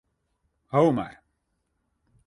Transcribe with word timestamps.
Ho 0.73 0.81
mar. 1.01 1.13